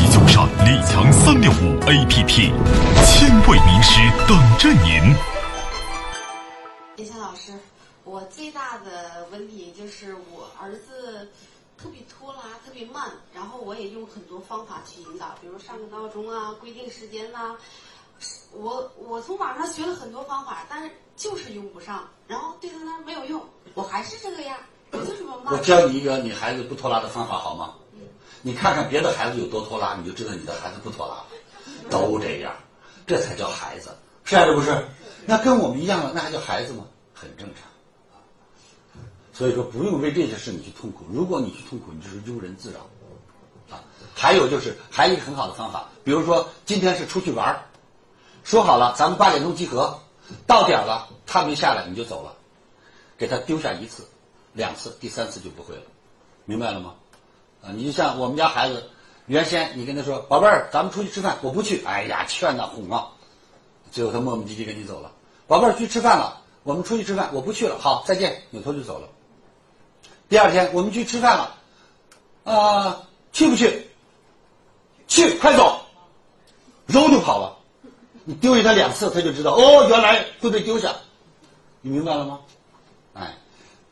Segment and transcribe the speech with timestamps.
[0.00, 2.50] 即就上李强三六五 APP，
[3.04, 5.14] 千位名师等着您。
[6.96, 7.52] 叶谦老师，
[8.04, 11.28] 我最大的问题就是我儿子
[11.76, 17.54] 特别拖拉，特别慢，然后我也用很多方法去引导，比如上个闹钟啊，规定时间呐、
[18.52, 23.42] 我我从网上学了很多方法，但是就是用不上，然后对他那儿没有用，
[23.74, 24.56] 我还是这个样，
[24.92, 25.52] 我就这么慢。
[25.52, 27.74] 我教你一个你孩子不拖拉的方法好吗？
[28.42, 31.26] 你看看别的孩子有多拖拉，你就知道你的孩子不拖拉了，
[31.90, 32.52] 都这样，
[33.06, 33.90] 这才叫孩子，
[34.24, 34.84] 是啊，是不是？
[35.26, 36.86] 那跟我们一样了，那还叫孩子吗？
[37.14, 37.64] 很正常。
[39.32, 41.04] 所以说，不用为这些事你去痛苦。
[41.10, 42.80] 如果你去痛苦，你就是庸人自扰。
[43.74, 47.62] 啊，还有就是，还有一个很好的方法，比如说今天是出去玩儿
[48.42, 50.00] 说好了，咱们八点钟集合，
[50.46, 52.34] 到点了，他没下来你就走了，
[53.16, 54.06] 给他丢下一次、
[54.52, 55.82] 两次，第三次就不会了，
[56.46, 56.94] 明白了吗？
[57.62, 58.88] 啊，你就像我们家孩子，
[59.26, 63.08] 原先你跟他说，宝贝儿，咱们出去吃饭，我不去，哎呀，劝呐哄啊，
[63.90, 65.12] 最后他磨磨唧唧跟你走了。
[65.46, 69.08] 宝贝儿，去吃饭了，我们出去吃饭，我不去了，好，再见，扭头就走了。
[70.28, 71.54] 第二天我们去吃饭了，
[72.44, 73.02] 啊、
[73.32, 73.88] 去不去？
[75.06, 75.80] 去，快走，
[76.86, 77.56] 揉就跑了。
[78.24, 80.94] 你丢下他两次，他就知道哦，原来会被丢下，
[81.80, 82.40] 你明白了吗？
[83.14, 83.36] 哎，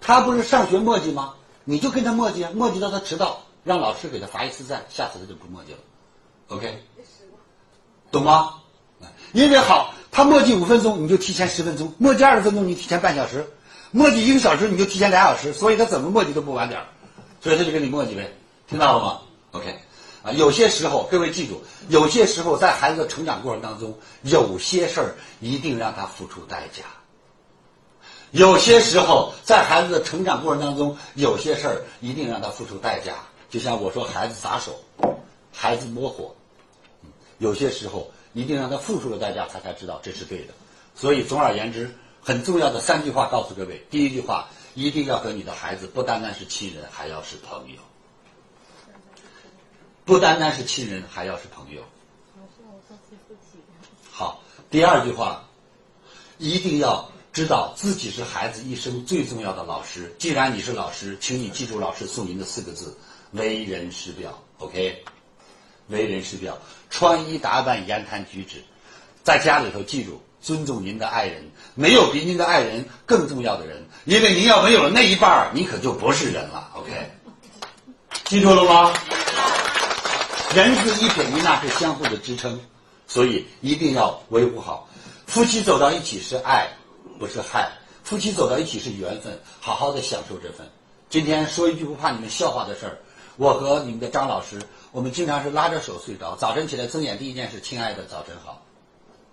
[0.00, 1.34] 他不是上学墨迹吗？
[1.64, 5.78] 你就跟他墨迹啊，墨迹到他迟到，让老师给他罚一次站，下次他就不墨迹了。
[6.46, 6.84] OK，
[8.12, 8.54] 懂吗？
[9.32, 13.40] 因为好，他墨迹五分钟，你就提前十分钟；墨迹二十分钟，你提前半小时；
[13.90, 15.52] 墨迹一个小时，你就提前俩小时。
[15.52, 16.80] 所以他怎么墨迹都不晚点，
[17.40, 18.32] 所以他就跟你墨迹呗，
[18.68, 19.76] 听到了吗？OK，
[20.22, 26.84] 啊，有些时候各位记住，有些时候在孩子的成长过程当中，有些事儿一定让他付出代价。
[28.30, 33.14] 有些时候，在孩子的成长过程当中，有些事儿一定让他付出代价。
[33.48, 34.82] 就像我说，孩子撒手，
[35.52, 36.34] 孩子摸火，
[37.38, 40.54] 有些时候一定让他付出了代价，他才知道这是对的。
[40.94, 47.78] 所以，总而言之，很重要的三句话告诉各位：第一句话，一定要和你的孩子不单单是亲人，还要是朋友；
[50.04, 51.82] 不单单是亲人，还要是朋友。
[54.10, 54.40] 好，
[54.70, 55.48] 第二句话，
[56.38, 60.14] 一定要知道自己是孩子一生最重要的老师。
[60.18, 62.96] 既然你是老师，请你记住老师送您的四个字：
[63.32, 64.42] 为人师表。
[64.58, 65.04] OK，
[65.88, 66.56] 为人师表，
[66.90, 68.62] 穿衣打扮、言谈举止，
[69.22, 76.70] 在家里头记住尊重您的爱人，没有比您的爱人更重要的人，因为您要没有了那一半儿，你可就不是人了。
[76.74, 76.90] OK，
[78.24, 78.94] 记住了吗？
[80.54, 82.58] 人字一撇一捺是相互的支撑，
[83.06, 84.88] 所以一定要维护好。
[85.26, 86.68] 夫妻走到一起是爱，
[87.18, 87.68] 不是害；
[88.04, 90.66] 夫妻走到一起是缘分，好好的享受这份。
[91.10, 92.98] 今天说一句不怕你们笑话的事儿，
[93.36, 98.62] 我和你们的张老师，我们经常是拉着手睡着，早晨起来睁眼第一件事，亲爱的，早晨好。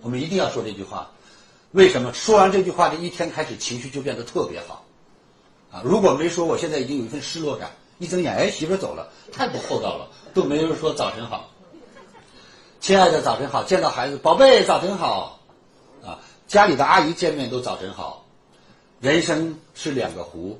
[0.00, 1.10] 我们一定要说这句话，
[1.72, 2.12] 为什么？
[2.14, 4.84] 说完这句话，这一天开始情绪就变得特别好。
[5.70, 7.70] 啊，如果没说，我现在已经有一份失落感。
[7.98, 11.50] 一睁眼，哎，媳妇走了，太不厚道了，都没人说早晨好。
[12.80, 13.62] 亲爱的，早晨好！
[13.62, 15.38] 见到孩子，宝贝，早晨好。
[16.02, 16.18] 啊，
[16.48, 18.24] 家里的阿姨见面都早晨好。
[19.02, 20.58] 人生是两个湖，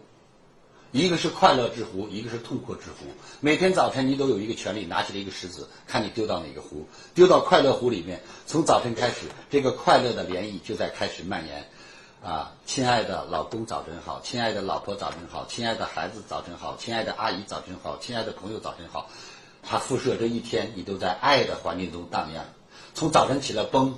[0.92, 3.06] 一个是快乐之湖，一个是痛苦之湖。
[3.38, 8.20] 每天早晨你都有一个权利，拿起了一个石子，看你丢到哪个湖，丢到快乐湖里面。
[8.48, 11.68] 从早晨开始，这个快乐的涟漪就在开始蔓延。
[12.24, 19.08] 啊，亲爱的老公早晨好，亲爱的老婆早晨好，亲爱的孩子早晨好，亲爱的阿姨早晨好，亲爱的朋友早晨好。
[19.62, 22.44] 它辐射这一天，你都在爱的环境中荡漾。
[22.94, 23.92] 从早晨起来，嘣，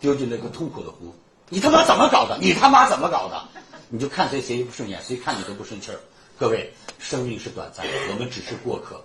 [0.00, 1.14] 丢进了个痛苦的湖。
[1.50, 2.38] 你他妈怎么搞的？
[2.40, 3.46] 你他妈怎么搞的？
[3.90, 6.00] 你就看谁谁不顺眼，谁看你都不顺气儿。
[6.40, 8.98] 各位，生命是短暂的，我们只是过客。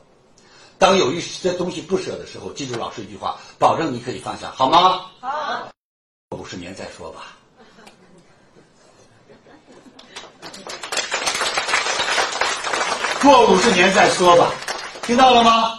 [0.80, 5.02] 当有一些东西不舍的时候，记住老师一句话，保证你可以放下，好吗？
[5.20, 5.68] 好。
[6.30, 7.36] 五十年再说吧。
[13.22, 14.54] 过五十年再说吧，
[15.04, 15.78] 听到了吗？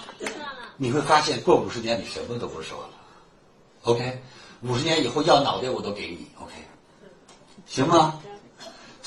[0.77, 2.91] 你会发现，过五十年你什么都不说了。
[3.85, 4.23] OK，
[4.61, 6.29] 五十年以后要脑袋我都给你。
[6.39, 6.53] OK，
[7.65, 8.21] 行吗？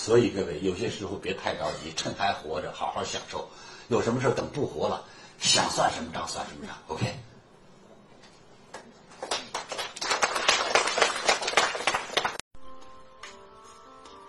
[0.02, 3.50] 所以各位，有些时候别太着急，趁还活着，好好享受。
[3.90, 5.04] 有什么事等不活了，
[5.40, 6.76] 想算什么账算什么账。
[6.88, 7.20] OK。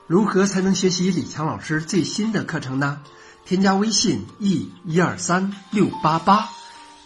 [0.08, 3.02] 如何才能学习李强老师最新的课程呢？
[3.46, 6.50] 添加微信 e 一二三六八八，